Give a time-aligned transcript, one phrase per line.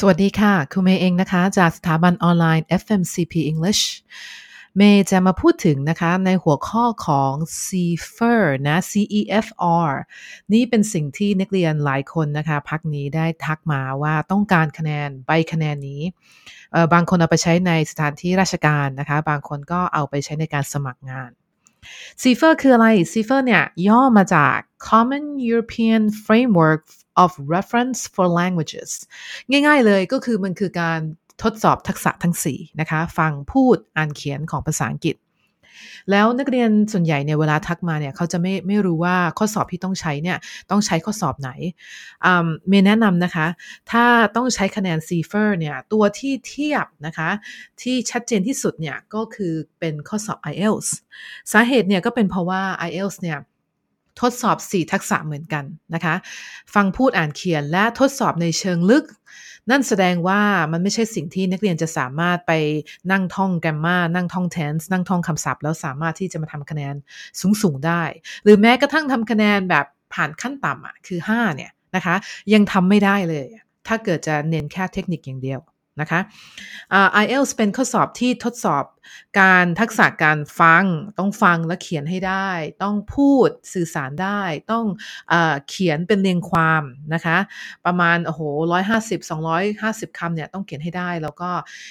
[0.00, 3.82] สวัสดีค่ะ คุณเมย์เองนะคะ จากสถาบันออนไลน์ FMCP English
[4.76, 7.32] เมย์จะมาพูดถึงนะคะในหัวข้อของ
[7.64, 9.90] CEFR นะ CEFR
[10.52, 16.02] นี่เป็นสิ่งที่นักเรียนหลายคนนะคะพักนี้ได้ทักมาว่าต้องการคะแนนใบคะแนนนี้
[16.92, 21.30] บางคนเอาไปใช้ในสถานที่ราชการนะคะ บางคนก็เอาไปใช้ในการสมัครงาน
[22.22, 24.56] ซีเฟอร์คืออะไรซีเฟอร์เนี่ย ย่อมาจาก
[24.88, 26.82] Common European Framework
[27.22, 28.90] of Reference for Languages
[29.50, 31.00] ง่ายๆเลยก็คือมันคือการ
[31.42, 35.16] ทดสอบทักษะทั้ง 4 นะคะ ฟังพูดอ่านเขียนของภาษาอังกฤษ
[36.10, 40.38] แล้วนักเรียนส่วนใหญ่เนี่ยเวลาทักมาเนี่ยเขาจะไม่ไม่รู้ว่าข้อสอบที่ต้องใช้เนี่ย
[40.70, 41.50] ต้องใช้ข้อสอบไหน
[42.68, 43.46] เมย์แนะนำนะคะ
[43.90, 44.04] ถ้า
[44.36, 47.30] ต้องใช้คะแนน c f e r เนี่ยตัวที่เทียบนะคะ
[47.82, 50.88] ที่ชัดเจนที่สุดเนี่ยก็คือเป็นข้อสอบ IELTS
[51.52, 53.38] สาเหตุเนี่ยก็เป็นเพราะว่า IELTS เนี่ย
[54.20, 55.64] ทดสอบ 4 ทักษะเหมือนกัน
[55.94, 56.14] นะคะ
[56.74, 59.04] ฟังพูดอ่านเขียนและทดสอบในเชิงลึก
[59.70, 60.40] นั่นแสดงว่า
[60.72, 62.52] มันไม่ใช่สิ่งที่นักเรียนจะสามารถไป
[63.12, 66.94] นั่งท่องแกรมมานั่งท่อง tense นั่งท่องคำศัพท์ แล้วสามารถที่จะมาทำคะแนน
[67.62, 68.02] สูงๆได้
[68.44, 72.14] หรือแม้กระทั่งทำคะแนนแบบผ่านขั้นต่ำอะคือ 5 เนี่ยนะคะ
[72.54, 73.46] ยังทำไม่ได้เลย
[73.86, 75.60] ถ้าเกิดจะเน้นแค่เทคนิคอย่างเดียว
[76.00, 76.20] นะคะ
[77.22, 78.84] IELTS เป็นข้อสอบที่ทดสอบ
[79.40, 80.84] การทักษะการฟัง
[81.18, 82.50] ต้องฟังและเขียนให้ได้
[82.82, 84.86] ต้องพูดสื่อสารได้ ต้อง
[85.32, 85.34] อ
[85.68, 86.82] เขียนเป็นเรียงความ
[87.14, 87.38] นะคะ
[87.86, 88.40] ประมาณโอ้โห
[88.72, 91.50] ร้อยห้าสิบสองร้อยห้าสิบคำเนี่ยต้องเขียนให้ได้ แล้วก็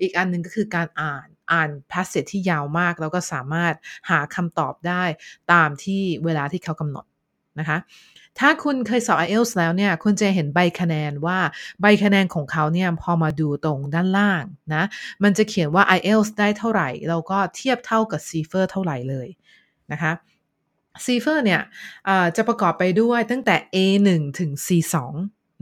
[0.00, 3.74] อีกอันหนึ่งก็คือการอ่านอ่าน passage ที่ยาวมาก แล้วก็สามารถ
[4.10, 5.04] หาคำตอบได้
[5.52, 7.04] ตามที่เวลาที่เขากำหนด
[7.58, 7.78] นะคะ
[8.38, 11.38] ถ้าคุณเคยสอบ IELTS แล้วเนี่ย คุณจะเห็นใบคะแนนว่า
[11.80, 14.84] ใบคะแนนของเขาเนี่ยพอมาดูตรงด้านล่างนะ
[15.22, 19.28] มันจะเขียนว่า IELTS ได้เท่าไหร่ แล้วก็เทียบเท่ากับ CFER เท่าไหร่เลย
[19.92, 20.12] นะคะ
[21.04, 21.60] CFER เนี่ย
[22.36, 24.96] จะประกอบไปด้วยตั้งแต่ A1 ถึง C2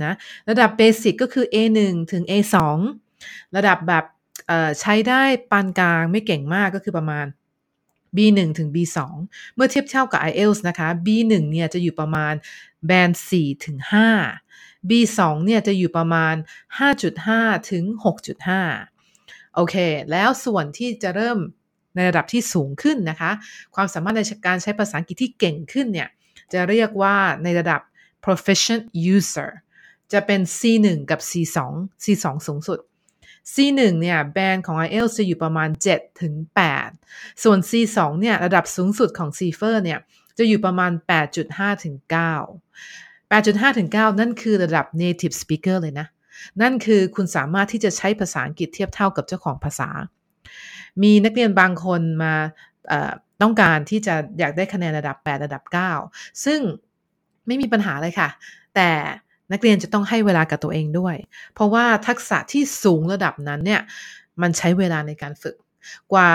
[0.05, 0.13] นะ
[0.51, 1.79] ระดับเบสิกก็คือ A1
[2.13, 2.57] ถึง A2
[3.57, 4.05] ระดับแบบ
[4.81, 7.27] ใช้ได้ปานกลางไม่เก่งมากก็คือประมาณ
[8.17, 8.99] B1 ถึง B2
[9.55, 12.35] เมื่อเทียบเท่ากับ IELTS นะคะ B1 เนี่ยจะอยู่ประมาณ
[12.87, 13.79] แบน4ถึง
[14.33, 16.35] 5 B2 เนี่ยจะอยู่ประมาณ
[17.03, 17.85] 5.5 ถึง
[18.85, 19.75] 6.5 โอเค
[20.11, 21.39] แล้วส่วนที่จะเริ่ม
[21.95, 23.31] ในระดับที่สูงขึ้นนะคะ
[23.75, 26.09] ความสามารถในการใช้ภาษาอังกฤษที่เก่งขึ้นเนี่ย
[26.53, 27.81] จะเรียกว่าในระดับ
[28.25, 29.51] proficient user
[30.13, 31.59] จะเป็น C1 กับ C2
[32.03, 32.79] C2 สูงสุด
[33.53, 36.35] C1 เนี่ยแบนของ IELTS จะอยู่ประมาณ 7 ถึง
[36.89, 39.99] 8 ส่วน C2 เนี่ยระดับสูงสุดของ CFER เนี่ย
[40.39, 40.93] จะอยู่ประมาณ
[41.39, 42.17] 8.5 ถึง 9
[43.33, 46.07] 8.5 ถึง 9 นั่นคือระดับ native speaker เลยนะ
[46.63, 49.91] นั่นคือคุณสามารถที่จะใช้ภาษาอังกฤษเทียบเท่ากับเจ้าของภาษา
[51.03, 52.35] มีนักเรียนบางคนมา
[53.43, 55.63] ต้องการที่จะอยากได้คะแนนระดับ 8 ระดับ
[56.05, 56.61] 9 ซึ่ง
[57.47, 58.29] ไม่มีปัญหาเลยค่ะ
[58.75, 58.91] แต่
[59.53, 61.17] นักเรียนจะต้องให้เวลากับตัวเองด้วย
[61.55, 63.81] เพราะว่าทักษะที่สูงระดับนั้นเนี่ย
[64.43, 65.57] มันใช้เวลาในการฝึก
[66.13, 66.31] กว่า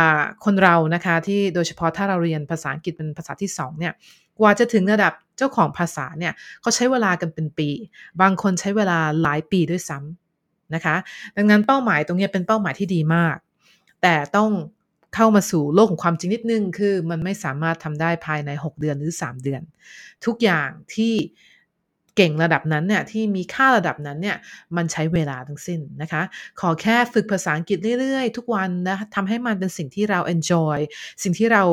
[0.45, 3.93] คนเรานะคะที่โดยเฉพาะถ้าเราเรียนภาษาอังกฤษเป็นภาษาที่2เนี่ย
[4.39, 7.69] กว่าจะถึงระดับเจ้าของภาษาเนี่ยเขาใช้เวลากันเป็นปี
[8.21, 10.95] บางคนใช้เวลาหลายปีด้วยซ้ำนะคะ
[11.37, 13.35] ดังนั้นเป้าหมายตรงนี้เป็นเป้าหมายที่ดีมาก
[14.01, 14.51] แต่ต้อง
[15.15, 19.61] เข้ามาสู่โลกของความจริงนิดนึง คือมันไม่สามารถทำได้ภายใน 6 เดือนหรือ 3 เดือน
[20.25, 21.13] ทุกอย่างที่
[22.17, 24.37] เก่งระดับนั้นเนี่ยที่มีค่าระดับนั้นเนี่ย
[24.75, 26.21] มันใช้เวลาทั้งสิ้นนะคะ
[26.59, 30.77] ขอแค่ฝึกภาษาอังกฤษเรื่อยๆ ทุกวันนะทำให้มันเป็นสิ่งที่เรา enjoy
[31.23, 31.63] สิ่งที่เรา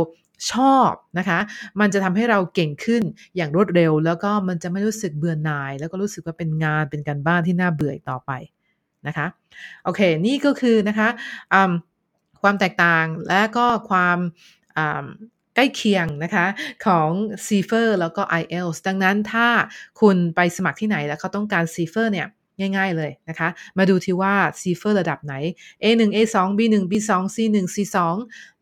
[0.53, 1.39] ชอบนะคะ
[1.81, 3.03] มันจะทำให้เราเก่งขึ้น
[3.37, 8.33] อย่างรวดเร็ว แล้วก็มันจะไม่รู้สึกเบื่อหน่าย แล้วก็รู้สึกว่าเป็นงานเป็นการบ้านที่น่าเบื่อต่อไป
[9.07, 9.27] นะคะ
[9.85, 11.09] โอเค นี่ก็คือนะคะ
[12.43, 14.19] ความแตกต่างและก็ความ
[15.55, 16.47] ใกล้เคียงนะคะ
[16.87, 17.11] ของ
[17.47, 19.49] c f e r แล้วก็ IELTS ดังนั้นถ้า
[20.01, 22.29] คุณไปสมัครที่ไหนแล้วเขาต้องการ c f e r เนี่ย
[22.77, 23.49] ง่ายๆเลยนะคะ
[23.79, 25.35] มาดูที่ว่า c f e r ระดับไหน
[25.83, 27.97] A1 A2 B1 B2 C1 C2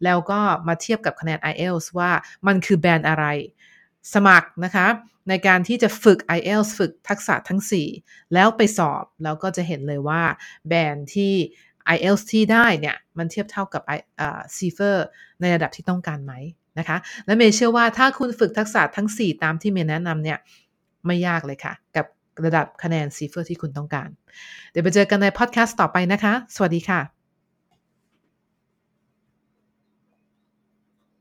[0.05, 2.11] แล้วก็มาเทียบกับคะแนน IELTS ว่า
[2.47, 3.25] มันคือแบรนด์อะไร
[4.15, 4.87] สมัครนะคะ
[5.29, 7.61] ในการที่จะฝึก IELTS ฝึกทักษะทั้ง
[7.97, 10.23] 4 แล้วไปสอบ แล้วก็จะเห็นเลยว่า
[10.69, 11.35] แบรนด์ที่
[11.95, 13.83] IELTS ที่ได้เนี่ยมันเทียบเท่ากับ
[14.57, 14.97] c f e r
[15.41, 16.33] ในระดับที่ต้องการไหม
[16.79, 16.97] นะคะ
[17.27, 20.39] และเมย์เชื่อว่าถ้าคุณฝึกทักษะทั้ง 4 ตามที่เมย์แนะนำเนี่ย
[21.07, 22.07] ไม่ยากเลยค่ะ กับ
[22.45, 24.09] ระดับคะแนน CEFR ที่คุณต้องการ
[24.71, 27.22] เดี๋ยวไปเจอกันในพอดแคสต์ต่อไปนะคะ สวัสดีค่ะ